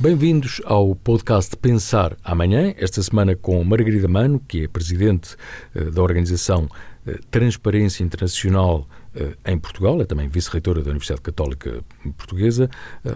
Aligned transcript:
Bem-vindos 0.00 0.62
ao 0.64 0.94
podcast 0.96 1.54
Pensar 1.58 2.16
Amanhã, 2.24 2.72
esta 2.78 3.02
semana 3.02 3.36
com 3.36 3.62
Margarida 3.62 4.08
Mano, 4.08 4.40
que 4.48 4.64
é 4.64 4.66
presidente 4.66 5.36
uh, 5.76 5.90
da 5.90 6.02
organização 6.02 6.64
uh, 7.06 7.20
Transparência 7.30 8.02
Internacional 8.02 8.88
uh, 9.14 9.36
em 9.44 9.58
Portugal, 9.58 10.00
é 10.00 10.06
também 10.06 10.26
vice-reitora 10.26 10.82
da 10.82 10.88
Universidade 10.88 11.20
Católica 11.20 11.84
Portuguesa. 12.16 12.70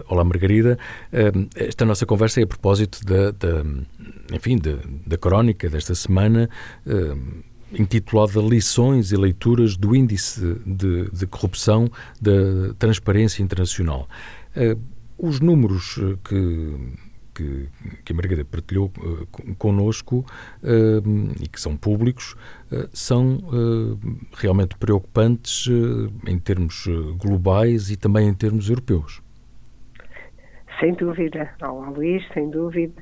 olá, 0.07 0.23
Margarida. 0.23 0.77
esta 1.55 1.85
nossa 1.85 2.05
conversa 2.05 2.41
é 2.41 2.43
a 2.43 2.47
propósito 2.47 3.03
da, 3.03 3.31
da 3.31 3.63
enfim, 4.31 4.59
da, 4.59 4.77
da 5.07 5.17
crónica 5.17 5.67
desta 5.67 5.95
semana 5.95 6.47
intitulada 7.73 8.39
Lições 8.39 9.11
e 9.11 9.17
Leituras 9.17 9.75
do 9.75 9.95
Índice 9.95 10.61
de, 10.63 11.09
de 11.09 11.25
Corrupção 11.25 11.89
da 12.21 12.75
Transparência 12.77 13.41
Internacional. 13.41 14.07
Os 15.17 15.39
números 15.39 15.97
eh, 15.97 16.17
que, 16.27 16.75
que, 17.33 17.69
que 18.03 18.11
a 18.13 18.15
Margarida 18.15 18.43
partilhou 18.43 18.91
uh, 18.99 19.55
connosco 19.55 20.25
uh, 20.61 21.41
e 21.41 21.47
que 21.47 21.59
são 21.59 21.77
públicos 21.77 22.35
uh, 22.71 22.89
são 22.93 23.39
realmente 24.33 24.77
preocupantes 24.77 25.67
em 26.27 26.37
termos 26.39 26.87
globais 27.17 27.89
e 27.89 27.97
também 27.97 28.27
em 28.27 28.33
termos 28.33 28.69
europeus. 28.69 29.21
Sem 30.79 30.93
dúvida, 30.93 31.49
Olá 31.61 31.89
Luís, 31.89 32.23
sem 32.33 32.49
dúvida. 32.49 33.01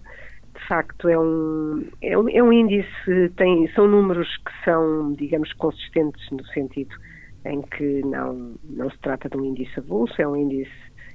De 0.54 0.68
facto, 0.68 1.09
é 1.09 1.18
um, 1.18 1.88
é 2.02 2.18
um, 2.18 2.30
é 2.30 2.43
um 2.43 2.54
índice, 2.54 3.30
tem, 3.35 3.68
são 3.73 3.88
números 3.88 4.27
que 4.38 4.52
são, 4.63 5.13
digamos, 5.13 5.52
consistentes 5.54 6.30
no 6.30 6.45
sentido 6.48 6.95
em 7.45 7.62
que 7.62 8.02
não, 8.05 8.54
não 8.63 8.90
se 8.91 8.98
trata 8.99 9.27
de 9.27 9.35
um 9.35 9.43
índice 9.43 9.80
avulso, 9.80 10.13
é 10.21 10.27
um 10.27 10.35
índice 10.35 10.71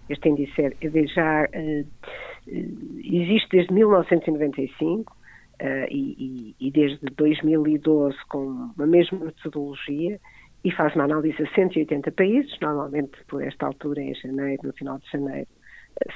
este 0.09 0.29
índice 0.29 0.63
é, 0.63 1.07
já 1.07 1.45
uh, 1.45 1.87
existe 2.47 3.49
desde 3.51 3.73
1995 3.73 5.13
uh, 5.13 5.67
e, 5.91 6.55
e, 6.59 6.71
desde 6.71 7.07
2012 7.17 8.17
com 8.29 8.71
a 8.79 8.87
mesma 8.87 9.19
metodologia 9.19 10.19
e 10.65 10.73
faz 10.73 10.95
uma 10.95 11.05
análise 11.05 11.41
a 11.43 11.55
180 11.55 12.11
países, 12.13 12.59
normalmente 12.61 13.13
por 13.29 13.43
esta 13.43 13.67
altura, 13.67 14.03
em 14.03 14.15
janeiro, 14.15 14.63
no 14.65 14.73
final 14.73 14.99
de 14.99 15.11
janeiro, 15.11 15.49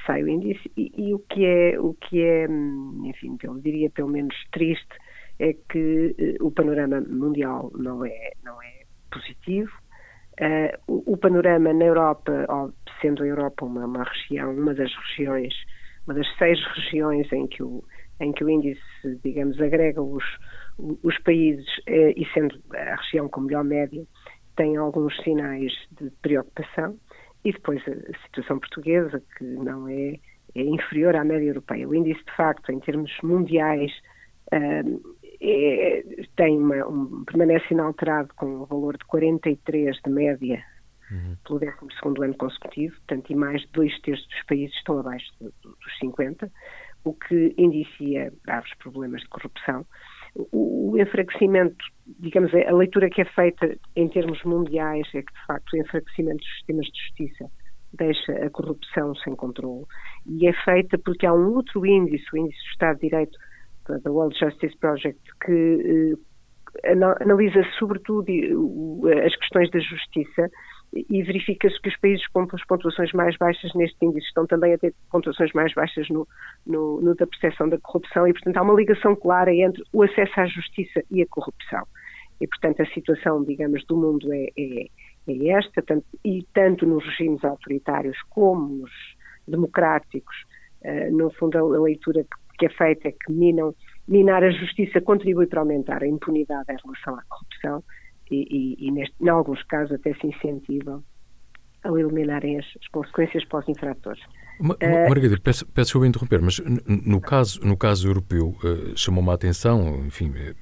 sai 0.05 0.23
o 0.23 0.27
índice 0.27 0.71
e, 0.75 0.91
e, 0.97 1.13
o 1.13 1.19
que 1.19 1.45
é, 1.45 1.79
o 1.79 1.93
que 1.93 2.21
é, 2.21 2.47
hum, 2.49 3.03
enfim, 3.05 3.37
eu 3.43 3.59
diria 3.59 3.89
pelo 3.89 4.09
menos 4.09 4.35
triste, 4.51 4.95
é 5.39 5.53
que 5.53 6.37
o 6.41 6.51
panorama 6.51 7.01
mundial 7.01 7.71
não 7.75 8.05
é, 8.05 8.33
não 8.43 8.61
é 8.61 8.83
positivo. 9.11 9.71
Uh, 10.41 10.75
o, 10.87 11.13
o, 11.13 11.17
panorama 11.17 11.71
na 11.73 11.85
Europa, 11.85 12.47
sendo 13.01 13.23
a 13.23 13.27
Europa 13.27 13.65
uma, 13.65 13.85
uma 13.85 14.03
região, 14.03 14.51
uma 14.51 14.73
das 14.73 14.91
regiões, 14.95 15.53
uma 16.07 16.15
das 16.15 16.27
seis 16.37 16.59
regiões 16.75 17.31
em 17.31 17.45
que 17.47 17.61
o, 17.61 17.83
em 18.19 18.31
que 18.31 18.43
o 18.43 18.49
índice, 18.49 18.81
digamos, 19.23 19.59
agrega 19.61 20.01
os, 20.01 20.23
os 21.03 21.17
países 21.19 21.67
eh, 21.87 22.13
e 22.15 22.25
sendo 22.33 22.59
a 22.73 22.95
região 22.95 23.29
com 23.29 23.41
melhor 23.41 23.63
média, 23.63 24.03
tem 24.55 24.77
alguns 24.77 25.15
sinais 25.23 25.71
de 25.99 26.09
preocupação 26.21 26.97
e 27.43 27.51
depois 27.51 27.81
a 27.87 28.25
situação 28.25 28.59
portuguesa, 28.59 29.21
que 29.37 29.43
não 29.43 29.87
é, 29.87 30.19
é 30.55 30.61
inferior 30.61 31.15
à 31.15 31.23
média 31.23 31.47
europeia. 31.47 31.87
O 31.87 31.93
índice, 31.93 32.23
de 32.23 32.35
facto, 32.35 32.71
em 32.71 32.79
termos 32.79 33.11
mundiais, 33.21 33.91
eh, 34.51 34.83
é, 35.43 36.03
tem 36.37 36.57
uma, 36.57 36.87
um, 36.87 37.25
permanece 37.25 37.65
inalterado 37.71 38.29
com 38.35 38.45
um 38.45 38.65
valor 38.65 38.97
de 38.97 39.05
43 39.05 39.97
de 40.03 40.09
média 40.09 40.63
uhum. 41.11 41.35
pelo 41.45 41.59
12 41.59 42.23
ano 42.23 42.37
consecutivo, 42.37 42.95
portanto, 42.95 43.31
e 43.31 43.35
mais 43.35 43.61
de 43.61 43.67
dois 43.73 43.99
terços 44.01 44.25
dos 44.27 44.43
países 44.43 44.75
estão 44.77 44.99
abaixo 44.99 45.25
dos 45.39 45.99
50, 45.99 46.49
o 47.03 47.13
que 47.13 47.53
indicia 47.57 48.31
graves 48.45 48.73
problemas 48.79 49.21
de 49.21 49.27
corrupção. 49.27 49.85
O, 50.35 50.91
o 50.91 50.97
enfraquecimento, 50.97 51.83
digamos, 52.19 52.51
a 52.53 52.71
leitura 52.71 53.09
que 53.09 53.21
é 53.21 53.25
feita 53.25 53.77
em 53.95 54.07
termos 54.07 54.41
mundiais 54.43 55.07
é 55.13 55.21
que, 55.21 55.33
de 55.33 55.45
facto, 55.45 55.73
o 55.73 55.77
enfraquecimento 55.77 56.37
dos 56.37 56.53
sistemas 56.55 56.85
de 56.87 56.99
justiça 56.99 57.51
deixa 57.93 58.31
a 58.31 58.49
corrupção 58.49 59.13
sem 59.17 59.35
controle 59.35 59.85
e 60.25 60.47
é 60.47 60.53
feita 60.63 60.97
porque 60.97 61.27
há 61.27 61.33
um 61.33 61.53
outro 61.53 61.85
índice, 61.85 62.25
o 62.33 62.37
índice 62.37 62.57
do 62.57 62.71
Estado 62.71 62.95
de 62.95 63.09
Direito 63.09 63.37
da 63.87 64.11
World 64.11 64.37
Justice 64.37 64.77
Project, 64.77 65.19
que 65.45 66.15
eh, 66.83 66.91
analisa 67.21 67.63
sobretudo 67.77 68.31
as 69.25 69.35
questões 69.35 69.69
da 69.71 69.79
justiça 69.79 70.49
e 71.09 71.23
verifica-se 71.23 71.79
que 71.81 71.89
os 71.89 71.97
países 71.97 72.27
com 72.27 72.47
as 72.51 72.65
pontuações 72.65 73.11
mais 73.13 73.35
baixas 73.37 73.73
neste 73.73 73.97
índice 74.05 74.27
estão 74.27 74.45
também 74.45 74.73
a 74.73 74.77
ter 74.77 74.93
pontuações 75.11 75.51
mais 75.53 75.73
baixas 75.73 76.07
no, 76.09 76.27
no, 76.65 77.01
no, 77.01 77.15
da 77.15 77.25
percepção 77.25 77.67
da 77.67 77.79
corrupção 77.79 78.27
e, 78.27 78.33
portanto, 78.33 78.57
há 78.57 78.61
uma 78.61 78.73
ligação 78.73 79.15
clara 79.15 79.53
entre 79.53 79.83
o 79.91 80.03
acesso 80.03 80.39
à 80.39 80.45
justiça 80.45 81.03
e 81.09 81.21
a 81.21 81.27
corrupção. 81.27 81.83
E, 82.39 82.47
portanto, 82.47 82.81
a 82.81 82.85
situação, 82.87 83.43
digamos, 83.43 83.83
do 83.85 83.97
mundo 83.97 84.31
é, 84.31 84.49
é, 84.57 84.87
é 85.27 85.47
esta, 85.49 85.81
tanto, 85.81 86.05
e 86.23 86.45
tanto 86.53 86.85
nos 86.85 87.03
regimes 87.05 87.43
autoritários 87.43 88.21
como 88.29 88.81
nos 88.81 88.91
democráticos, 89.47 90.35
uh, 90.83 91.15
no 91.15 91.31
fundo, 91.31 91.57
a, 91.57 91.79
leitura 91.79 92.23
que, 92.23 92.42
que, 92.57 92.65
é 92.65 92.69
feita 92.69 93.07
é 93.07 93.11
que 93.11 93.31
minam, 93.31 93.73
minar 94.07 94.43
a 94.43 94.51
justiça 94.51 95.01
contribui 95.01 95.47
para 95.47 95.61
aumentar 95.61 96.03
a 96.03 96.07
impunidade 96.07 96.71
em 96.71 96.77
relação 96.83 97.15
à 97.15 97.23
corrupção 97.29 97.83
e, 98.31 98.47
e, 98.49 98.87
e 98.87 98.91
neste, 98.91 99.15
em 99.21 99.29
alguns 99.29 99.61
casos 99.63 99.93
até 99.93 100.13
se 100.15 100.27
incentivam 100.27 101.03
a 101.83 101.89
eliminarem 101.89 102.59
as, 102.59 102.65
as 102.81 102.87
consequências 102.89 103.45
para 103.45 103.59
os 103.59 103.69
infratores. 103.69 104.21
Ma 104.59 104.75
uh, 104.75 105.09
Margarida, 105.09 105.37
peço, 105.41 105.65
peço 105.67 105.97
eu 105.97 106.05
interromper, 106.05 106.41
mas 106.41 106.59
no 106.87 107.19
caso, 107.19 107.59
no 107.65 107.75
caso 107.75 108.07
europeu 108.07 108.55
uh, 108.63 108.97
chamou-me 108.97 109.29
a 109.29 109.33
atenção, 109.33 110.05
enfim, 110.05 110.31
eh, 110.35 110.53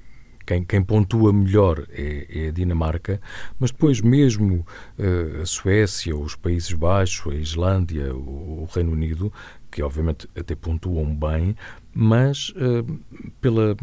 quem, 0.44 0.64
quem, 0.64 0.82
pontua 0.82 1.32
melhor 1.32 1.84
é, 1.90 2.26
é, 2.28 2.48
a 2.48 2.50
Dinamarca, 2.50 3.20
mas 3.58 3.70
depois 3.70 4.00
mesmo 4.00 4.66
uh, 4.98 5.42
a 5.42 5.46
Suécia, 5.46 6.16
os 6.16 6.34
Países 6.34 6.72
Baixos, 6.72 7.32
a 7.32 7.36
Islândia, 7.36 8.14
o, 8.14 8.62
o, 8.62 8.68
Reino 8.72 8.92
Unido, 8.92 9.32
que 9.70 9.82
obviamente 9.82 10.28
até 10.36 10.54
pontuam 10.54 11.14
bem, 11.14 11.56
mas 11.94 12.50
uh, 12.50 13.00
pela 13.40 13.76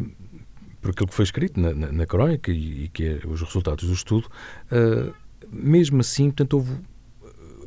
por 0.80 0.92
aquilo 0.92 1.08
que 1.08 1.14
foi 1.14 1.24
escrito 1.24 1.60
na, 1.60 1.74
na, 1.74 1.92
na 1.92 2.06
crónica 2.06 2.50
e, 2.50 2.84
e, 2.84 2.88
que 2.88 3.04
é 3.04 3.20
os 3.26 3.42
resultados 3.42 3.86
do 3.86 3.92
estudo, 3.92 4.28
uh, 4.72 5.14
mesmo 5.50 6.00
assim, 6.00 6.26
portanto, 6.30 6.54
houve 6.54 6.72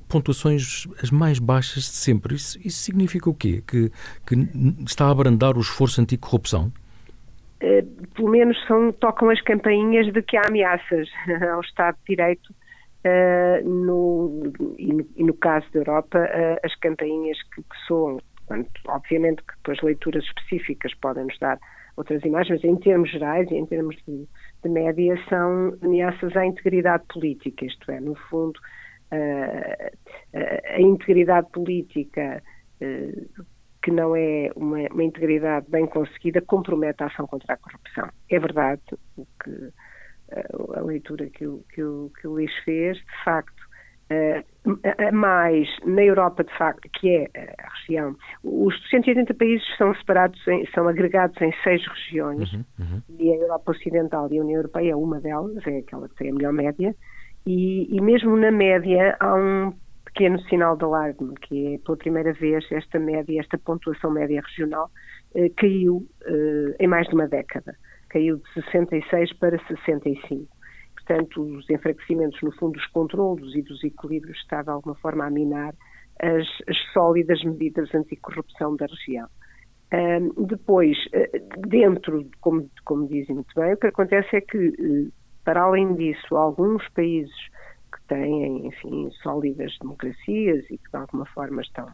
pontuações 0.08 0.88
as 1.02 1.10
mais 1.10 1.40
baixas 1.40 1.84
de 1.84 1.90
sempre. 1.90 2.36
Isso, 2.36 2.60
isso 2.64 2.80
significa 2.84 3.30
o 3.30 3.34
quê? 3.34 3.64
Que, 3.66 3.92
que 4.26 4.36
está 4.86 5.08
a 5.08 5.10
abrandar 5.10 5.58
o 5.58 5.62
esforço 5.62 6.00
anticorrupção? 6.00 6.72
Uh, 7.64 8.08
pelo 8.14 8.30
menos 8.30 8.62
são, 8.68 8.92
tocam 8.92 9.30
as 9.30 9.40
campainhas 9.42 10.12
de 10.12 10.22
que 10.22 10.36
há 10.36 10.42
ameaças 10.48 11.08
ao 11.54 11.62
Estado 11.62 11.96
de 12.00 12.16
Direito 12.16 12.54
uh, 13.06 13.66
no, 13.66 14.52
e, 14.78 14.94
no, 14.94 15.08
e, 15.16 15.24
no, 15.24 15.34
caso 15.34 15.66
da 15.72 15.80
Europa, 15.80 16.30
as 16.62 16.76
campainhas 16.76 17.38
que, 17.44 17.62
que 17.62 17.78
soam. 17.88 18.20
Obviamente 18.88 19.42
que 19.44 19.56
depois 19.56 19.82
leituras 19.82 20.26
específicas 20.26 20.94
podem 20.96 21.24
nos 21.24 21.40
dar 21.40 21.58
outras 21.96 22.22
imagens, 22.26 22.62
mas 22.62 22.70
em 22.70 22.76
termos 22.76 23.10
gerais 23.10 23.50
e 23.50 23.56
em 23.56 23.66
termos 23.66 23.96
de, 24.06 24.28
de 24.62 24.70
média, 24.70 25.18
são 25.30 25.78
ameaças 25.82 26.36
à 26.36 26.46
integridade 26.46 27.06
política, 27.08 27.66
isto 27.66 27.90
é, 27.90 28.02
no 28.02 28.16
fundo, 28.30 28.60
a 30.34 30.82
integridade 30.82 31.48
política, 31.52 32.44
que 33.84 33.92
não 33.92 34.16
é 34.16 34.50
uma, 34.56 34.80
uma, 34.92 35.04
integridade 35.04 35.70
bem 35.70 35.86
conseguida, 35.86 36.42
compromete 36.42 37.04
a 37.04 37.08
ação 37.08 37.28
contra 37.28 37.54
a 37.54 37.58
corrupção. 37.58 38.10
É 38.32 38.40
verdade 38.40 38.82
o 39.18 39.28
que 39.44 39.52
uh, 39.52 40.74
a 40.78 40.82
leitura 40.82 41.30
que 41.30 41.46
o, 41.46 41.64
que, 41.70 41.84
o, 41.84 42.10
que 42.20 42.28
o 42.28 42.32
Luís 42.32 42.52
fez, 42.64 42.98
de 42.98 43.24
facto, 43.26 43.62
uh, 44.10 45.14
mais 45.14 45.68
na 45.86 46.02
Europa, 46.02 46.46
de 46.46 46.58
facto, 46.58 46.90
que 46.94 47.10
é 47.10 47.30
a 47.60 47.70
região. 47.82 48.16
Os 48.42 48.74
180 48.90 49.34
países 49.34 49.68
são 49.78 49.94
separados, 49.96 50.40
em, 50.48 50.66
são 50.74 50.88
agregados 50.88 51.40
em 51.42 51.54
seis 51.62 51.86
regiões, 51.86 52.54
uhum, 52.54 52.64
uhum. 52.80 53.02
e 53.20 53.34
a 53.34 53.36
Europa 53.36 53.72
Ocidental 53.72 54.32
e 54.32 54.40
a 54.40 54.42
União 54.42 54.60
Europeia 54.60 54.94
é 54.94 54.96
uma 54.96 55.20
delas, 55.20 55.68
é 55.68 55.80
aquela 55.80 56.08
que 56.08 56.16
tem 56.16 56.32
a 56.32 56.34
melhor 56.34 56.54
média, 56.54 56.96
e, 57.46 57.94
e 57.94 58.00
mesmo 58.00 58.38
na 58.38 58.50
média 58.50 59.18
há 59.20 59.36
um 59.36 59.74
pequeno 60.14 60.40
sinal 60.44 60.78
de 60.78 60.84
alarme, 60.84 61.34
que 61.42 61.76
é 61.76 61.78
pela 61.80 61.98
primeira 61.98 62.34
vez 62.34 62.66
esta 62.72 63.00
média, 63.00 63.40
esta 63.40 63.58
pontuação 63.58 64.12
média 64.12 64.42
regional, 64.42 64.90
eh, 65.36 65.50
caiu 65.58 66.08
eh, 66.26 66.76
em 66.80 66.88
mais 66.88 67.08
de 67.08 67.16
uma 67.16 67.28
década. 67.28 67.76
Caiu 68.10 68.38
de 68.38 68.54
66 68.54 69.34
para 69.34 69.58
65 69.68 70.48
portanto, 71.06 71.42
os 71.42 71.70
enfraquecimentos, 71.70 72.42
no 72.42 72.52
fundo, 72.54 72.74
dos 72.74 72.88
controlos 72.88 73.56
e 73.56 73.62
dos 73.62 73.84
equilíbrios 73.84 74.38
está, 74.40 74.62
de 74.62 74.70
alguma 74.70 74.96
forma, 74.96 75.26
a 75.26 75.30
minar 75.30 75.74
as, 76.20 76.48
as 76.68 76.78
sólidas 76.94 77.44
medidas 77.44 77.94
anticorrupção 77.94 78.76
da 78.76 78.86
região. 78.86 79.28
Um, 79.94 80.46
depois, 80.46 80.98
eh, 81.14 81.30
dentro, 81.68 82.28
como, 82.42 82.68
como 82.84 83.08
dizem 83.08 83.36
muito 83.36 83.54
bem, 83.54 83.74
o 83.74 83.78
que 83.78 83.88
acontece 83.88 84.38
é 84.38 84.42
que, 84.42 84.58
eh, 84.58 85.12
para 85.46 85.62
além 85.62 85.94
disso, 85.96 86.36
alguns 86.36 86.88
países 86.90 87.36
têm, 88.14 88.68
enfim, 88.68 89.10
sólidas 89.24 89.76
democracias 89.82 90.66
e 90.70 90.78
que, 90.78 90.92
de 90.92 90.98
alguma 90.98 91.26
forma, 91.28 91.62
estão, 91.62 91.88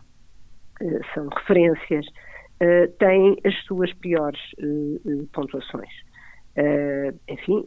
eh, 0.81 0.99
são 1.13 1.27
referências 1.29 2.05
uh, 2.07 2.91
têm 2.99 3.37
as 3.45 3.55
suas 3.63 3.93
piores 3.93 4.39
uh, 4.59 5.27
pontuações. 5.33 5.93
enfim, 7.29 7.65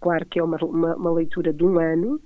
claro 0.00 0.24
que 0.26 0.38
é 0.38 0.44
uma, 0.44 0.58
uma, 0.58 0.94
uma, 0.94 1.12
leitura 1.12 1.52
de 1.52 1.64
um 1.64 1.76
ano, 1.80 2.20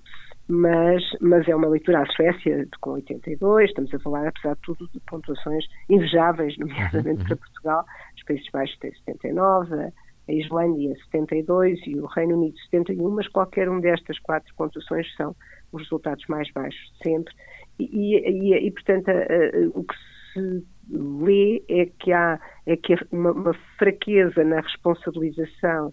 mas, 0.46 1.02
mas 1.20 1.48
é 1.48 1.56
uma 1.56 1.68
leitura 1.68 2.02
à 2.02 2.06
Suécia 2.06 2.68
com 2.82 2.90
82, 2.90 3.70
estamos 3.70 3.94
a 3.94 3.98
falar, 4.00 4.28
apesar 4.28 4.54
de 4.56 4.60
tudo, 4.60 4.90
de 4.92 5.00
pontuações 5.00 5.64
invejáveis, 5.88 6.58
nomeadamente 6.58 7.22
uhum. 7.22 7.28
para 7.28 7.36
Portugal, 7.36 7.84
os 8.14 8.22
Países 8.24 8.50
Baixos 8.52 8.78
têm 8.78 8.92
79, 9.06 9.92
a 10.28 10.32
Islândia 10.32 10.94
72 11.10 11.80
e 11.86 11.98
o 11.98 12.06
Reino 12.06 12.36
Unido 12.36 12.58
71, 12.70 13.10
mas 13.10 13.28
qualquer 13.28 13.70
um 13.70 13.80
destas 13.80 14.18
quatro 14.18 14.52
pontuações 14.54 15.06
são 15.16 15.34
os 15.72 15.82
resultados 15.82 16.24
mais 16.28 16.50
baixos 16.52 16.92
sempre. 17.02 17.34
E, 17.78 18.16
e, 18.16 18.66
e 18.66 18.70
portanto, 18.70 19.08
a, 19.08 19.12
a, 19.12 19.68
o 19.74 19.84
que 19.84 19.94
se 20.32 20.64
lê 20.90 21.62
é 21.68 21.86
que 21.86 22.12
há 22.12 22.40
é 22.66 22.76
que 22.76 22.94
uma, 23.10 23.32
uma 23.32 23.54
fraqueza 23.78 24.44
na 24.44 24.60
responsabilização 24.60 25.92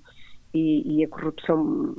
e, 0.53 0.99
e, 0.99 1.03
a 1.03 1.07
corrupção 1.07 1.95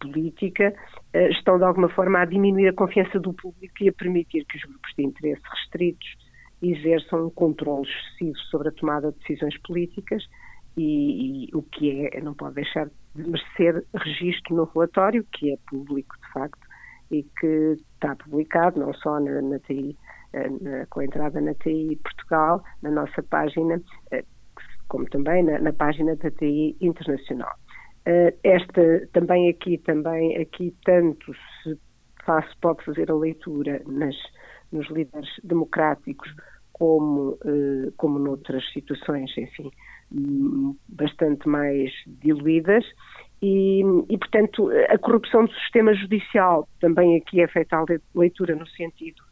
política 0.00 0.74
uh, 1.14 1.30
estão 1.30 1.58
de 1.58 1.64
alguma 1.64 1.88
forma 1.88 2.20
a 2.20 2.24
diminuir 2.24 2.68
a 2.68 2.72
confiança 2.72 3.18
do 3.20 3.32
público 3.32 3.74
e 3.80 3.88
a 3.88 3.92
permitir 3.92 4.44
que 4.46 4.56
os 4.56 4.64
grupos 4.64 4.92
de 4.96 5.04
interesse 5.04 5.42
restritos 5.50 6.08
exerçam 6.62 7.26
um 7.26 7.30
controle 7.30 7.88
excessivo 7.88 8.36
sobre 8.50 8.68
a 8.68 8.72
tomada 8.72 9.12
de 9.12 9.18
decisões 9.18 9.56
políticas 9.62 10.22
e, 10.76 11.46
e, 11.46 11.50
o 11.54 11.62
que 11.62 12.06
é, 12.06 12.20
não 12.20 12.34
pode 12.34 12.56
deixar 12.56 12.86
de 13.14 13.22
merecer 13.28 13.84
registro 13.94 14.56
no 14.56 14.64
relatório, 14.64 15.24
que 15.32 15.52
é 15.52 15.56
público 15.68 16.16
de 16.20 16.32
facto 16.32 16.69
e 17.10 17.24
que 17.38 17.76
está 17.94 18.14
publicado 18.16 18.78
não 18.78 18.94
só 18.94 19.18
na, 19.20 19.42
na 19.42 19.58
TI, 19.60 19.96
eh, 20.32 20.48
na, 20.60 20.86
com 20.86 21.00
a 21.00 21.04
entrada 21.04 21.40
na 21.40 21.54
TI 21.54 21.98
Portugal, 22.02 22.62
na 22.82 22.90
nossa 22.90 23.22
página, 23.22 23.80
eh, 24.12 24.24
como 24.88 25.04
também 25.06 25.42
na, 25.42 25.58
na 25.58 25.72
página 25.72 26.16
da 26.16 26.30
TI 26.30 26.76
Internacional. 26.80 27.54
Eh, 28.06 28.34
esta 28.44 29.06
também 29.12 29.48
aqui, 29.48 29.78
também 29.78 30.36
aqui 30.38 30.74
tanto 30.84 31.32
se 31.62 31.78
faz, 32.24 32.46
pode 32.60 32.84
fazer 32.84 33.10
a 33.10 33.14
leitura 33.14 33.82
nas, 33.86 34.16
nos 34.70 34.88
líderes 34.90 35.30
democráticos 35.42 36.32
como, 36.72 37.38
como 37.98 38.18
noutras 38.18 38.64
situações, 38.72 39.30
enfim, 39.36 39.70
bastante 40.88 41.46
mais 41.46 41.92
diluídas 42.06 42.86
e, 43.42 43.82
e, 44.08 44.18
portanto, 44.18 44.70
a 44.88 44.98
corrupção 44.98 45.46
do 45.46 45.52
sistema 45.54 45.94
judicial 45.94 46.68
também 46.78 47.16
aqui 47.16 47.40
é 47.40 47.48
feita 47.48 47.76
a 47.76 47.84
leitura 48.14 48.54
no 48.54 48.66
sentido 48.68 49.22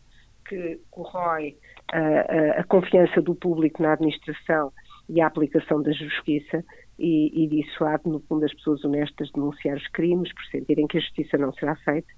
que 0.48 0.80
corrói 0.90 1.56
a, 1.92 1.98
a, 1.98 2.60
a 2.60 2.64
confiança 2.64 3.20
do 3.20 3.34
público 3.34 3.82
na 3.82 3.92
administração 3.92 4.72
e 5.08 5.20
a 5.20 5.26
aplicação 5.26 5.82
da 5.82 5.92
justiça 5.92 6.64
e, 6.98 7.44
e 7.44 7.48
dissuade, 7.48 8.02
no 8.06 8.20
fundo, 8.20 8.44
as 8.44 8.54
pessoas 8.54 8.84
honestas 8.84 9.28
de 9.28 9.34
denunciar 9.34 9.76
os 9.76 9.86
crimes 9.88 10.32
por 10.32 10.44
sentirem 10.46 10.86
que 10.86 10.98
a 10.98 11.00
justiça 11.00 11.36
não 11.36 11.52
será 11.52 11.76
feita, 11.76 12.08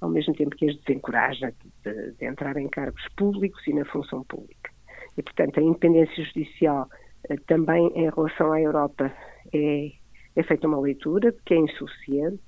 ao 0.00 0.08
mesmo 0.08 0.34
tempo 0.34 0.54
que 0.54 0.68
as 0.68 0.76
desencoraja 0.76 1.52
de, 1.84 2.12
de 2.12 2.26
entrar 2.26 2.56
em 2.56 2.68
cargos 2.68 3.02
públicos 3.16 3.66
e 3.66 3.72
na 3.72 3.84
função 3.86 4.22
pública. 4.24 4.70
E, 5.16 5.22
portanto, 5.22 5.58
a 5.58 5.62
independência 5.62 6.24
judicial 6.24 6.88
eh, 7.28 7.36
também 7.46 7.88
em 7.96 8.08
relação 8.08 8.52
à 8.52 8.60
Europa 8.60 9.12
é, 9.52 9.90
é 10.38 10.42
feita 10.44 10.68
uma 10.68 10.80
leitura 10.80 11.34
que 11.44 11.52
é 11.52 11.56
insuficiente 11.56 12.40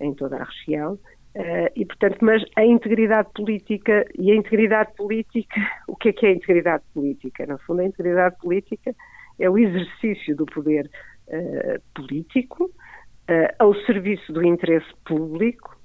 em 0.00 0.14
toda 0.14 0.36
a 0.36 0.44
região 0.44 0.94
uh, 0.94 1.70
e, 1.76 1.84
portanto, 1.84 2.18
mas 2.22 2.42
a 2.56 2.64
integridade 2.64 3.28
política 3.34 4.04
e 4.18 4.32
a 4.32 4.34
integridade 4.34 4.94
política, 4.96 5.60
o 5.86 5.94
que 5.94 6.08
é 6.08 6.12
que 6.12 6.26
é 6.26 6.30
a 6.30 6.32
integridade 6.32 6.84
política? 6.94 7.46
No 7.46 7.58
fundo, 7.58 7.82
a 7.82 7.84
integridade 7.84 8.36
política 8.38 8.94
é 9.38 9.50
o 9.50 9.58
exercício 9.58 10.34
do 10.34 10.46
poder 10.46 10.90
uh, 11.28 11.82
político 11.94 12.64
uh, 12.64 13.54
ao 13.58 13.74
serviço 13.84 14.32
do 14.32 14.42
interesse 14.42 14.90
público 15.04 15.76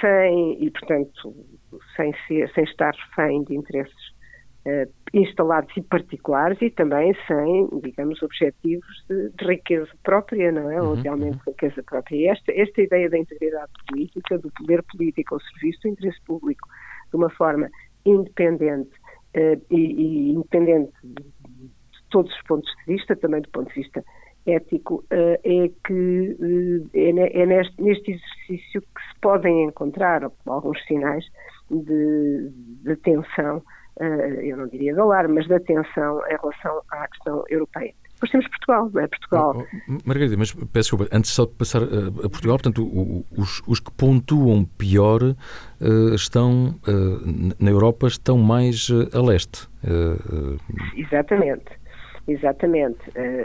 sem, 0.00 0.64
e, 0.64 0.70
portanto, 0.70 1.32
sem, 1.94 2.12
ser, 2.26 2.50
sem 2.52 2.64
estar 2.64 2.92
refém 2.92 3.44
de 3.44 3.54
interesses 3.54 4.11
instalados 5.12 5.76
e 5.76 5.82
particulares 5.82 6.60
e 6.62 6.70
também 6.70 7.14
sem, 7.26 7.68
digamos, 7.82 8.22
objetivos 8.22 9.04
de, 9.08 9.30
de 9.30 9.44
riqueza 9.44 9.90
própria, 10.02 10.52
não 10.52 10.70
é? 10.70 10.80
Uhum, 10.80 10.90
Ou 10.90 10.94
realmente 10.94 11.36
uhum. 11.36 11.52
riqueza 11.52 11.82
própria. 11.82 12.16
E 12.16 12.28
esta, 12.28 12.52
esta 12.52 12.80
ideia 12.80 13.10
da 13.10 13.18
integridade 13.18 13.72
política, 13.88 14.38
do 14.38 14.50
poder 14.52 14.82
político 14.84 15.34
ao 15.34 15.40
serviço 15.40 15.80
do 15.82 15.88
interesse 15.88 16.20
público, 16.24 16.68
de 17.10 17.16
uma 17.16 17.30
forma 17.30 17.68
independente 18.06 18.90
uh, 19.36 19.60
e, 19.70 19.76
e, 19.76 20.30
independente 20.30 20.92
de, 21.02 21.22
de 21.22 22.02
todos 22.10 22.32
os 22.32 22.42
pontos 22.42 22.70
de 22.78 22.94
vista, 22.94 23.14
também 23.16 23.42
do 23.42 23.48
ponto 23.50 23.68
de 23.68 23.74
vista 23.74 24.04
ético, 24.46 25.04
uh, 25.12 25.38
é 25.44 25.70
que 25.86 26.36
uh, 26.40 26.90
é, 26.94 27.42
é 27.42 27.46
neste, 27.46 27.82
neste, 27.82 28.12
exercício 28.12 28.80
que 28.80 29.00
se 29.12 29.20
podem 29.20 29.64
encontrar 29.64 30.22
alguns 30.46 30.82
sinais 30.86 31.24
de, 31.70 32.50
de 32.82 32.96
tensão 32.96 33.58
eh, 33.58 33.81
eu 33.98 34.56
não 34.56 34.66
diria 34.68 34.94
de 34.94 35.00
alarme, 35.00 35.34
mas 35.34 35.46
de 35.46 35.54
atenção 35.54 36.22
em 36.26 36.36
relação 36.36 36.82
à 36.90 37.08
questão 37.08 37.44
europeia. 37.48 37.92
Depois 38.22 38.30
temos 38.30 38.48
Portugal, 38.48 38.90
não 38.94 39.02
é? 39.02 39.08
Portugal. 39.08 39.52
Oh, 39.56 39.76
oh, 39.88 39.98
Margarida, 40.06 40.36
mas 40.36 40.52
peço 40.52 40.96
desculpa, 40.96 41.08
antes 41.12 41.32
só 41.32 41.44
de 41.44 41.54
passar 41.54 41.82
a, 41.82 42.26
a 42.26 42.30
Portugal, 42.30 42.56
portanto, 42.56 42.84
o, 42.84 43.26
os, 43.36 43.60
os, 43.66 43.80
que 43.80 43.90
pontuam 43.92 44.64
pior 44.78 45.22
uh, 45.22 46.14
estão, 46.14 46.78
uh, 46.86 47.54
na 47.58 47.70
Europa, 47.70 48.06
estão 48.06 48.38
mais 48.38 48.88
uh, 48.90 49.08
a 49.12 49.20
leste. 49.20 49.68
Exatamente, 50.96 51.72
exatamente. 52.28 53.00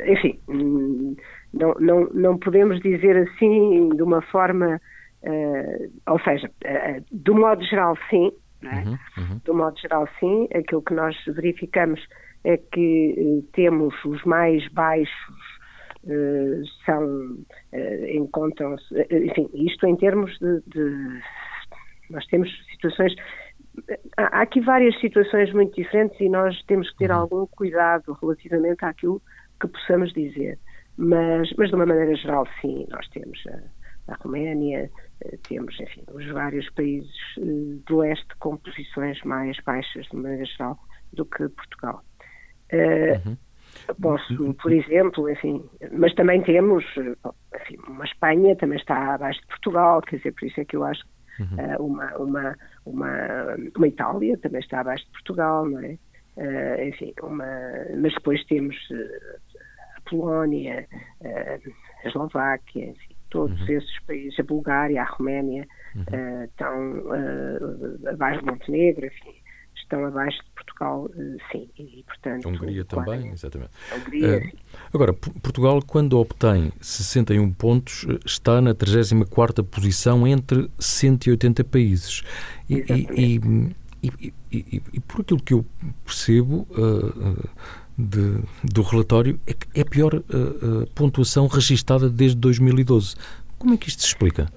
enfim, 0.05 0.39
hum, 0.47 1.15
não, 1.51 1.73
não, 1.79 2.09
não 2.13 2.38
podemos 2.38 2.79
dizer 2.81 3.17
assim 3.17 3.89
de 3.89 4.03
uma 4.03 4.21
forma, 4.21 4.79
ou 6.07 6.19
seja, 6.19 6.51
do 7.11 7.33
modo 7.33 7.63
geral, 7.65 7.97
sim, 8.11 8.31
é? 8.63 8.75
Uhum, 8.75 8.98
uhum. 9.18 9.42
Do 9.45 9.54
modo 9.54 9.80
geral, 9.80 10.07
sim. 10.19 10.48
Aquilo 10.54 10.81
que 10.81 10.94
nós 10.94 11.15
verificamos 11.27 12.00
é 12.44 12.57
que 12.57 13.15
eh, 13.18 13.50
temos 13.54 13.94
os 14.06 14.24
mais 14.24 14.68
baixos 14.74 15.36
eh, 16.07 16.62
são 16.86 17.38
eh, 17.71 18.15
encontram-se, 18.15 18.95
enfim, 19.12 19.50
isto 19.54 19.86
em 19.86 19.95
termos 19.95 20.38
de, 20.39 20.62
de, 20.68 21.21
nós 22.09 22.25
temos 22.27 22.50
situações 22.71 23.14
há 24.18 24.42
aqui 24.42 24.61
várias 24.61 24.99
situações 24.99 25.52
muito 25.54 25.76
diferentes 25.76 26.19
e 26.19 26.30
nós 26.30 26.61
temos 26.64 26.90
que 26.92 26.97
ter 26.97 27.11
uhum. 27.11 27.18
algum 27.18 27.47
cuidado 27.47 28.18
relativamente 28.21 28.83
àquilo 28.83 29.21
que 29.59 29.68
possamos 29.68 30.14
dizer. 30.14 30.57
Mas, 30.97 31.52
mas 31.57 31.69
de 31.69 31.76
uma 31.76 31.85
maneira 31.85 32.16
geral, 32.16 32.47
sim, 32.59 32.87
nós 32.90 33.07
temos 33.09 33.40
a, 33.47 33.59
a 34.07 34.16
Roménia, 34.16 34.90
eh, 35.21 35.37
temos, 35.47 35.80
enfim, 35.80 36.04
os 36.14 36.26
vários 36.28 36.69
países 36.71 37.16
eh, 37.37 37.80
do 37.85 37.97
leste 37.97 38.28
com 38.40 38.57
posições 38.57 39.21
mais 39.23 39.57
baixas, 39.66 40.06
de 40.07 40.16
maneira 40.16 40.45
geral, 40.45 40.80
do 41.14 41.26
que 41.26 41.47
Portugal. 41.49 42.02
Eh, 42.69 43.19
uhum. 43.26 43.37
Posso, 44.02 44.54
por 44.56 44.71
exemplo, 44.71 45.30
enfim, 45.30 45.64
mas 45.92 46.14
também 46.16 46.42
temos, 46.42 46.83
enfim, 47.56 47.78
uma 47.87 48.06
Espanha 48.06 48.56
também 48.56 48.80
está 48.80 49.14
abaixo 49.14 49.40
de 49.42 49.47
Portugal, 49.47 50.02
quer 50.02 50.18
dizer, 50.18 50.31
por 50.33 50.45
isso 50.45 50.59
é 50.61 50.66
que 50.66 50.76
eu 50.76 50.83
acho 50.83 51.04
que 51.04 51.44
uhum. 51.44 51.85
uma, 51.85 52.18
uma, 52.18 52.57
uma, 52.85 53.56
uma 53.76 53.87
Itália 53.87 54.37
também 54.37 54.61
está 54.61 54.80
abaixo 54.80 55.06
de 55.06 55.11
Portugal, 55.11 55.66
não 55.66 55.80
é? 55.80 55.97
Uh, 56.37 56.87
enfim, 56.87 57.14
uma, 57.23 57.45
mas 57.99 58.14
depois 58.14 58.44
temos 58.45 58.76
a 59.95 60.09
Polónia, 60.09 60.87
a 61.23 62.07
Eslováquia, 62.07 62.85
enfim, 62.85 63.17
todos 63.30 63.60
uhum. 63.62 63.68
esses 63.69 64.00
países, 64.02 64.40
a 64.40 64.44
Bulgária, 64.44 65.02
a 65.02 65.06
Roménia, 65.06 65.68
uhum. 65.96 66.02
uh, 66.02 66.44
estão 66.46 67.00
uh, 67.00 68.10
abaixo 68.10 68.40
de 68.40 68.46
Montenegro, 68.46 69.06
enfim, 69.06 69.36
estão 69.76 70.06
abaixo 70.06 70.38
de 70.38 70.52
Portugal, 70.52 71.06
uh, 71.06 71.38
sim, 71.52 71.69
e 71.78 72.04
portanto... 72.06 72.48
A 72.48 72.52
Hungria 72.52 72.86
também, 72.86 73.30
exatamente. 73.30 73.72
Hungria, 73.96 74.52
agora, 74.94 75.14
Portugal, 75.14 75.81
quando 75.86 76.18
obtém 76.19 76.72
61 76.81 77.52
pontos, 77.54 78.06
está 78.26 78.62
na 78.62 78.74
34ª 78.74 79.64
posição 79.64 80.28
entre 80.28 80.69
180 80.80 81.64
países. 81.64 82.24
E, 82.69 82.76
e, 82.76 83.40
e, 84.04 84.34
e, 84.52 84.84
e, 84.94 85.00
por 85.00 85.22
aquilo 85.22 85.42
que 85.42 85.54
eu 85.54 85.66
percebo 86.06 86.68
de, 87.97 88.44
do 88.63 88.81
relatório 88.83 89.39
é 89.47 89.80
é 89.80 89.81
a 89.81 89.85
pior 89.85 90.13
uh, 90.13 90.18
uh, 90.18 90.87
pontuação 90.95 91.47
registada 91.47 92.09
desde 92.09 92.37
2012. 92.37 93.16
Como 93.57 93.73
é 93.73 93.77
que 93.77 93.89
isto 93.89 94.01
se 94.01 94.07
explica? 94.09 94.47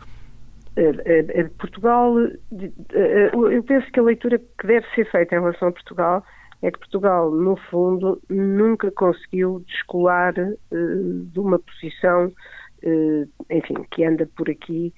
Uh, 0.77 1.51
Portugal, 1.59 2.15
eu 2.19 3.63
penso 3.65 3.91
que 3.93 4.01
a 4.01 4.03
leitura 4.03 4.39
que 4.39 4.67
deve 4.67 4.87
ser 4.95 5.11
feita 5.11 5.35
em 5.35 5.41
relação 5.41 5.69
a 5.69 5.73
Portugal 5.73 6.25
é 6.63 6.71
que 6.71 6.79
Portugal, 6.79 7.31
no 7.31 7.57
fundo, 7.57 8.21
nunca 8.29 8.91
conseguiu 8.91 9.65
descolar 9.67 10.35
de 10.35 11.41
uma 11.41 11.59
posição, 11.59 12.31
enfim, 13.51 13.75
que 13.91 14.05
anda 14.05 14.29
por 14.37 14.51
aqui 14.51 14.93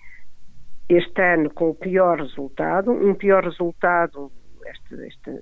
este 0.88 1.22
ano 1.22 1.50
com 1.50 1.70
o 1.70 1.74
pior 1.74 2.18
resultado, 2.18 2.90
um 2.90 3.14
pior 3.14 3.44
resultado, 3.44 4.32
este, 4.66 5.06
este 5.06 5.40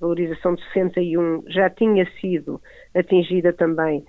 valorização 0.00 0.54
de 0.54 0.62
61 0.72 1.44
já 1.48 1.70
tinha 1.70 2.08
sido 2.20 2.60
atingida 2.94 3.52
também 3.52 4.04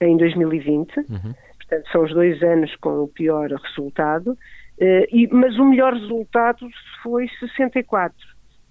em 0.00 0.16
2020, 0.16 0.96
uhum. 0.98 1.34
portanto 1.58 1.90
são 1.90 2.04
os 2.04 2.12
dois 2.12 2.42
anos 2.42 2.74
com 2.76 3.02
o 3.02 3.08
pior 3.08 3.50
resultado, 3.50 4.32
uh, 4.32 5.06
e, 5.10 5.28
mas 5.32 5.58
o 5.58 5.64
melhor 5.64 5.94
resultado 5.94 6.68
foi 7.02 7.28
64 7.40 8.16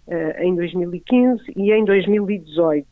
uh, 0.08 0.42
em 0.42 0.56
2015 0.56 1.54
e 1.56 1.72
em 1.72 1.84
2018. 1.84 2.88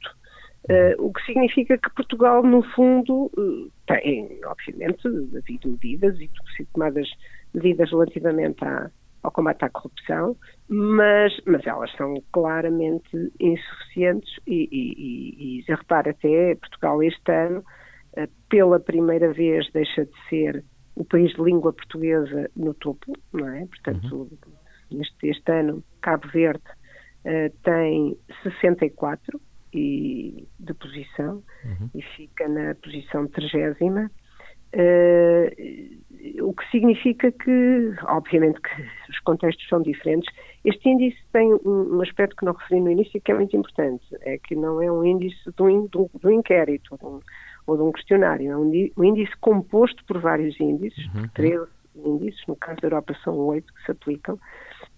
Uh, 0.64 1.06
o 1.06 1.12
que 1.12 1.26
significa 1.26 1.78
que 1.78 1.94
Portugal, 1.94 2.42
no 2.42 2.64
fundo, 2.64 3.30
tem, 3.86 4.40
obviamente, 4.46 5.06
havido 5.08 5.70
medidas 5.70 6.18
e 6.20 6.30
tomadas 6.74 7.10
medidas 7.54 7.92
relativamente 7.92 8.64
à, 8.64 8.90
ao 9.24 9.32
combate 9.32 9.64
à 9.64 9.70
corrupção, 9.70 10.36
mas, 10.68 11.34
mas 11.46 11.66
elas 11.66 11.92
são 11.96 12.22
claramente 12.32 13.32
insuficientes 13.40 14.32
e, 14.46 14.68
e, 14.72 14.94
e, 14.98 15.60
e 15.60 15.64
repara 15.68 16.12
até 16.12 16.56
Portugal 16.56 17.02
este 17.02 17.32
ano, 17.32 17.60
uh, 17.60 18.28
pela 18.50 18.80
primeira 18.80 19.32
vez, 19.32 19.72
deixa 19.72 20.06
de 20.06 20.30
ser 20.30 20.64
o 20.96 21.06
país 21.06 21.32
de 21.34 21.42
língua 21.42 21.74
portuguesa 21.74 22.52
no 22.56 22.74
topo, 22.74 23.14
não 23.32 23.48
é? 23.48 23.66
Portanto, 23.66 24.30
uhum. 24.92 25.02
este, 25.02 25.30
este 25.30 25.52
ano, 25.52 25.84
Cabo 26.02 26.28
Verde 26.28 26.64
tem 27.64 28.18
64 28.44 29.40
e 29.74 30.48
de 30.60 30.74
posição 30.74 31.44
uhum. 31.66 31.90
e 31.96 32.02
fica 32.16 32.48
na 32.48 32.76
posição 32.76 33.28
trigésima. 33.28 34.12
Uh, 34.74 36.04
o 36.42 36.54
que 36.54 36.70
significa 36.72 37.32
que, 37.32 37.94
obviamente, 38.04 38.60
que 38.62 38.82
os 39.10 39.20
contextos 39.20 39.68
são 39.68 39.82
diferentes. 39.82 40.34
Este 40.64 40.90
índice 40.90 41.18
tem 41.34 41.54
um, 41.54 41.98
um, 41.98 42.02
aspecto 42.02 42.36
que 42.36 42.46
não 42.46 42.54
referi 42.54 42.80
no 42.80 42.92
início 42.92 43.22
que 43.22 43.32
é 43.32 43.36
muito 43.36 43.56
importante, 43.56 44.04
é 44.22 44.38
que 44.38 44.56
não 44.56 44.82
é 44.82 44.92
um 44.92 45.04
índice 45.04 45.52
de 45.56 45.62
um, 45.62 45.86
de 45.86 46.28
um 46.28 46.32
inquérito 46.32 46.92
ou 46.92 46.98
de 46.98 47.06
um, 47.06 47.20
ou 47.68 47.78
de 47.78 47.84
um, 47.84 47.92
questionário, 47.92 48.52
é 48.52 48.58
um, 48.58 48.72
um, 48.98 49.04
índice 49.04 49.34
composto 49.42 50.04
por 50.06 50.20
vários 50.20 50.58
índices, 50.60 51.06
uhum. 51.14 51.28
13 51.36 51.68
índices, 51.96 52.42
no 52.48 52.56
caso 52.56 52.80
da 52.82 52.88
Europa 52.88 53.16
são 53.24 53.38
oito 53.48 53.74
que 53.74 53.84
se 53.84 53.92
aplicam, 53.92 54.40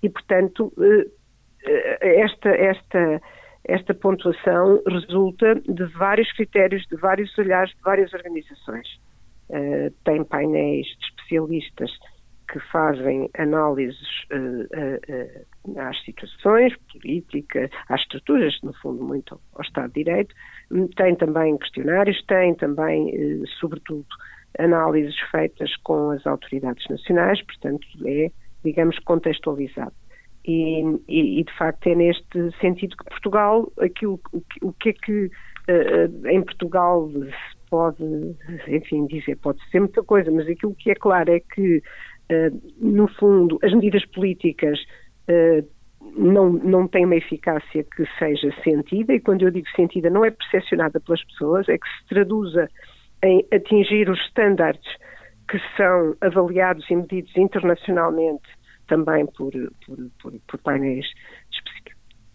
e, 0.03 0.09
portanto, 0.09 0.71
uh, 0.77 1.11
esta, 2.01 2.49
esta 2.49 3.21
esta 3.67 3.95
pontuação 3.95 4.79
resulta 4.87 5.55
de 5.55 5.85
vários 5.85 6.31
critérios, 6.33 6.85
de 6.85 6.95
vários 6.97 7.35
olhares, 7.37 7.71
de 7.71 7.81
várias 7.81 8.13
organizações. 8.13 8.87
Uh, 9.49 9.91
tem 10.03 10.23
painéis 10.23 10.87
de 10.87 11.05
especialistas 11.05 11.91
que 12.51 12.59
fazem 12.71 13.29
análises 13.37 14.23
uh, 14.31 14.63
uh, 14.63 15.79
às 15.79 16.03
situações 16.03 16.73
políticas, 16.91 17.69
às 17.89 18.01
estruturas, 18.01 18.57
no 18.63 18.73
fundo, 18.73 19.03
muito 19.03 19.39
ao 19.53 19.61
Estado 19.61 19.93
de 19.93 20.03
Direito. 20.03 20.33
Tem 20.95 21.15
também 21.15 21.57
questionários, 21.57 22.23
tem 22.25 22.55
também, 22.55 23.43
sobretudo, 23.59 24.07
análises 24.57 25.19
feitas 25.31 25.75
com 25.83 26.09
as 26.11 26.25
autoridades 26.25 26.87
nacionais, 26.89 27.39
portanto, 27.43 27.85
é, 28.05 28.31
digamos, 28.63 28.97
contextualizado. 28.99 29.93
E, 30.43 30.81
e, 31.07 31.39
e, 31.39 31.43
de 31.43 31.57
facto 31.57 31.87
é 31.87 31.95
neste 31.95 32.51
sentido 32.59 32.95
que 32.97 33.05
Portugal, 33.05 33.71
aquilo, 33.79 34.19
o, 34.61 34.73
que 34.73 34.89
é 34.89 34.93
que 34.93 35.31
em 36.29 36.41
Portugal 36.43 37.09
pode, 37.75 38.37
enfim, 38.69 39.05
dizer, 39.05 39.35
pode 39.35 39.59
ser 39.69 39.81
muita 39.81 40.01
coisa, 40.01 40.31
mas 40.31 40.47
aquilo 40.47 40.73
que 40.75 40.91
é 40.91 40.95
claro 40.95 41.29
é 41.29 41.41
que, 41.41 41.79
uh, 42.31 42.61
no 42.79 43.05
fundo, 43.09 43.59
as 43.61 43.73
medidas 43.73 44.05
políticas 44.05 44.79
uh, 45.29 45.67
não, 46.15 46.53
não 46.53 46.87
têm 46.87 47.03
uma 47.03 47.17
eficácia 47.17 47.83
que 47.83 48.05
seja 48.17 48.49
sentida, 48.63 49.13
e 49.13 49.19
quando 49.19 49.41
eu 49.41 49.51
digo 49.51 49.67
sentida, 49.75 50.09
não 50.09 50.23
é 50.23 50.31
percepcionada 50.31 51.01
pelas 51.01 51.21
pessoas, 51.25 51.67
é 51.67 51.77
que 51.77 51.87
se 51.99 52.07
traduza 52.07 52.69
em 53.21 53.45
atingir 53.51 54.09
os 54.09 54.21
estándares 54.21 54.87
que 55.49 55.59
são 55.75 56.15
avaliados 56.21 56.89
e 56.89 56.95
medidos 56.95 57.35
internacionalmente 57.35 58.47
também 58.87 59.25
por, 59.25 59.51
por, 59.85 59.97
por, 60.21 60.33
por 60.47 60.59
painéis 60.61 61.05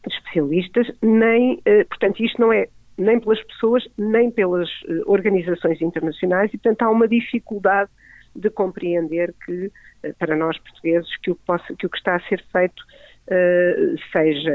especialistas, 0.06 0.86
nem, 1.00 1.60
eh, 1.64 1.84
portanto, 1.84 2.20
isto 2.22 2.40
não 2.40 2.52
é 2.52 2.66
nem 3.00 3.18
pelas 3.18 3.42
pessoas, 3.44 3.88
nem 3.96 4.30
pelas 4.30 4.68
eh, 4.86 5.02
organizações 5.06 5.80
internacionais, 5.80 6.52
e, 6.52 6.58
portanto, 6.58 6.82
há 6.82 6.90
uma 6.90 7.08
dificuldade 7.08 7.90
de 8.36 8.50
compreender 8.50 9.34
que, 9.44 9.72
eh, 10.02 10.12
para 10.18 10.36
nós 10.36 10.58
portugueses, 10.58 11.16
que 11.18 11.30
o 11.30 11.34
que, 11.34 11.44
possa, 11.44 11.74
que, 11.74 11.86
o 11.86 11.90
que 11.90 11.96
está 11.96 12.16
a 12.16 12.20
ser 12.28 12.44
feito 12.52 12.80
uh, 12.80 13.96
seja 14.12 14.54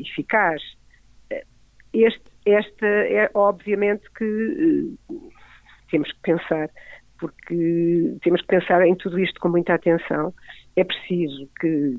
eficaz. 0.00 0.62
Este, 1.92 2.22
esta 2.46 2.86
é, 2.86 3.30
obviamente, 3.34 4.04
que 4.16 4.24
uh, 5.10 5.32
temos 5.90 6.10
que 6.12 6.20
pensar, 6.22 6.70
porque 7.18 8.16
temos 8.22 8.40
que 8.42 8.46
pensar 8.46 8.86
em 8.86 8.94
tudo 8.94 9.18
isto 9.18 9.38
com 9.40 9.48
muita 9.48 9.74
atenção 9.74 10.32
é 10.76 10.84
preciso 10.84 11.48
que 11.60 11.96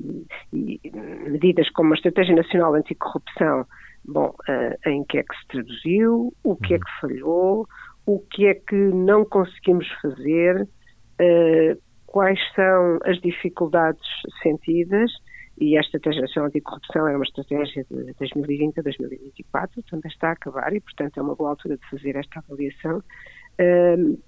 medidas 0.52 1.68
como 1.70 1.92
a 1.92 1.96
Estratégia 1.96 2.34
Nacional 2.34 2.74
Anticorrupção, 2.74 3.66
bom, 4.04 4.34
uh, 4.48 4.88
em 4.88 5.04
que 5.04 5.18
é 5.18 5.22
que 5.22 5.36
se 5.36 5.46
traduziu, 5.48 6.32
o 6.42 6.56
que 6.56 6.74
é 6.74 6.78
que 6.78 7.00
falhou, 7.00 7.66
o 8.06 8.18
que 8.18 8.46
é 8.46 8.54
que 8.54 8.74
não 8.74 9.24
conseguimos 9.24 9.86
fazer, 10.02 10.62
uh, 10.62 11.82
quais 12.06 12.38
são 12.54 12.98
as 13.04 13.20
dificuldades 13.20 14.06
sentidas, 14.42 15.10
e 15.56 15.76
a 15.78 15.80
Estratégia 15.80 16.22
Nacional 16.22 16.48
Anticorrupção 16.48 17.06
é 17.06 17.14
uma 17.14 17.24
estratégia 17.24 17.86
de 17.88 18.12
2020 18.14 18.80
a 18.80 18.82
2024, 18.82 19.82
também 19.84 20.10
está 20.10 20.30
a 20.30 20.32
acabar 20.32 20.74
e, 20.74 20.80
portanto, 20.80 21.18
é 21.18 21.22
uma 21.22 21.36
boa 21.36 21.50
altura 21.50 21.76
de 21.76 21.88
fazer 21.88 22.16
esta 22.16 22.40
avaliação. 22.40 22.98
Uh, 23.60 24.18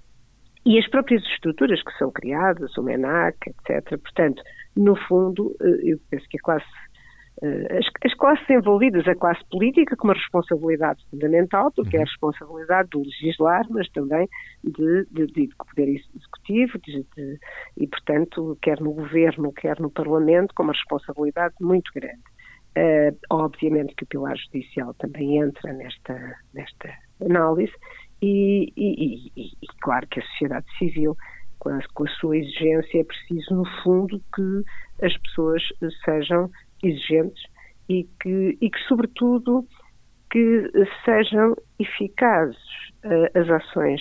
e 0.66 0.80
as 0.80 0.88
próprias 0.88 1.22
estruturas 1.22 1.80
que 1.80 1.96
são 1.96 2.10
criadas, 2.10 2.76
o 2.76 2.82
MENAC, 2.82 3.36
etc. 3.50 3.96
Portanto, 4.00 4.42
no 4.76 4.96
fundo, 4.96 5.54
eh, 5.60 5.92
eu 5.92 6.00
penso 6.10 6.26
que 6.28 6.38
classe, 6.38 6.66
eh, 6.66 6.85
as, 7.42 7.86
as 8.04 8.14
classes 8.14 8.48
envolvidas, 8.48 9.06
a 9.06 9.14
classe 9.14 9.42
política, 9.50 9.96
com 9.96 10.08
uma 10.08 10.14
responsabilidade 10.14 11.04
fundamental, 11.10 11.70
porque 11.72 11.96
é 11.96 12.00
a 12.00 12.02
uhum. 12.02 12.08
responsabilidade 12.08 12.88
de 12.90 12.98
legislar, 12.98 13.66
mas 13.68 13.88
também 13.90 14.26
de, 14.64 15.06
de, 15.10 15.26
de 15.26 15.48
poder 15.56 15.88
executivo, 15.88 16.78
de, 16.78 17.06
de, 17.14 17.38
e, 17.76 17.86
portanto, 17.86 18.56
quer 18.62 18.80
no 18.80 18.92
governo, 18.92 19.52
quer 19.52 19.78
no 19.80 19.90
Parlamento, 19.90 20.54
com 20.54 20.62
uma 20.62 20.72
responsabilidade 20.72 21.54
muito 21.60 21.90
grande. 21.94 22.22
Uh, 22.76 23.16
obviamente 23.30 23.94
que 23.94 24.04
o 24.04 24.06
pilar 24.06 24.36
judicial 24.36 24.92
também 24.94 25.38
entra 25.38 25.72
nesta, 25.72 26.36
nesta 26.52 26.92
análise 27.24 27.72
e, 28.20 28.70
e, 28.76 29.30
e, 29.34 29.46
e 29.62 29.66
claro 29.80 30.06
que 30.08 30.20
a 30.20 30.22
sociedade 30.22 30.66
civil, 30.78 31.16
com 31.58 31.70
a 32.04 32.10
sua 32.20 32.36
exigência, 32.36 33.00
é 33.00 33.04
preciso, 33.04 33.54
no 33.54 33.64
fundo, 33.82 34.20
que 34.34 34.62
as 35.04 35.16
pessoas 35.18 35.62
sejam 36.04 36.50
exigentes 36.86 37.42
e 37.88 38.04
que, 38.20 38.58
e 38.60 38.70
que 38.70 38.78
sobretudo, 38.88 39.66
que 40.30 40.70
sejam 41.04 41.54
eficazes 41.78 42.56
uh, 43.04 43.38
as 43.38 43.48
ações 43.48 44.00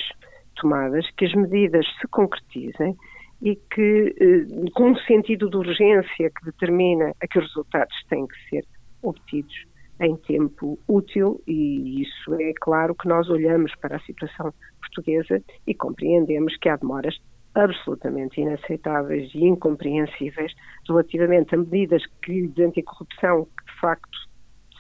tomadas, 0.56 1.06
que 1.18 1.26
as 1.26 1.34
medidas 1.34 1.86
se 2.00 2.08
concretizem 2.08 2.96
e 3.42 3.56
que, 3.56 4.16
uh, 4.22 4.72
com 4.72 4.92
um 4.92 4.98
sentido 5.00 5.50
de 5.50 5.58
urgência 5.58 6.32
que 6.32 6.46
determina 6.46 7.14
a 7.22 7.28
que 7.28 7.40
os 7.40 7.46
resultados 7.46 7.96
têm 8.10 8.26
que 8.28 8.50
ser 8.50 8.66
obtidos 9.04 9.66
em 10.00 10.16
tempo 10.18 10.78
útil 10.88 11.42
e 11.48 12.02
isso 12.02 12.34
é 12.34 12.54
claro 12.60 12.94
que 12.96 13.08
nós 13.08 13.30
olhamos 13.30 13.74
para 13.76 13.96
a 13.96 14.02
situação 14.02 14.54
portuguesa 14.82 15.42
e 15.66 15.74
compreendemos 15.74 16.58
que 16.58 16.68
há 16.68 16.76
demoras 16.76 17.18
absolutamente 17.56 18.40
inaceitáveis 18.40 19.32
e 19.34 19.46
incompreensíveis 19.46 20.54
relativamente 20.88 21.56
a 21.56 21.58
medidas 21.58 22.04
que, 22.22 22.48
de 22.48 22.64
anticorrupção 22.64 23.46
que 23.46 23.74
de 23.74 23.80
facto 23.80 24.18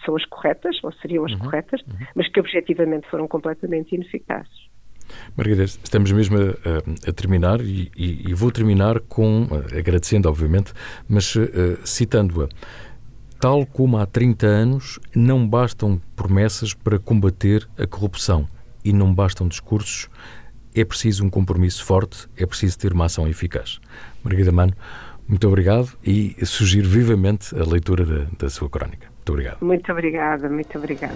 são 0.05 0.15
as 0.15 0.25
corretas, 0.25 0.77
ou 0.84 0.91
seriam 0.94 1.25
as 1.25 1.32
uhum, 1.32 1.39
corretas, 1.39 1.82
uhum. 1.82 2.05
mas 2.15 2.27
que 2.27 2.39
objetivamente 2.39 3.10
foram 3.10 3.27
completamente 3.27 3.96
ineficazes. 3.96 4.70
Margarida, 5.36 5.63
estamos 5.63 6.12
mesmo 6.12 6.38
a, 6.38 7.10
a 7.10 7.13
terminar 7.13 7.62
e, 7.62 7.91
e, 7.96 8.29
e, 8.29 8.34
vou 8.34 8.51
terminar 8.51 9.00
com, 9.01 9.48
agradecendo 9.75 10.27
obviamente, 10.27 10.74
mas 11.08 11.36
uh, 11.36 11.48
citando-a. 11.84 12.50
Tal 13.39 13.65
como 13.65 13.98
há 13.98 14.05
30 14.05 14.48
anos, 14.48 15.00
não 15.15 15.48
bastam 15.48 16.01
promessas 16.15 16.74
para 16.74 16.98
combater 16.98 17.67
a 17.77 17.86
corrupção 17.86 18.48
e 18.84 18.91
não 18.94 19.13
bastam 19.13 19.48
discursos. 19.48 20.10
É 20.75 20.84
preciso 20.84 21.24
um 21.24 21.29
compromisso 21.29 21.84
forte, 21.84 22.27
é 22.38 22.46
preciso 22.46 22.77
ter 22.77 22.94
uma 22.94 23.05
ação 23.05 23.27
eficaz. 23.27 23.79
Margarida 24.24 24.51
Mano, 24.51 24.74
muito 25.27 25.48
obrigado 25.48 25.89
e 26.05 26.36
sugiro 26.46 26.88
vivamente 26.88 27.55
a 27.55 27.63
leitura 27.63 28.05
da, 28.05 28.25
da 28.38 28.50
sua 28.50 28.70
crónica. 28.70 29.08
Muito 29.08 29.29
obrigado. 29.32 29.58
Muito 29.62 29.91
obrigada, 29.91 30.50
muito 30.50 30.77
obrigada. 30.77 31.15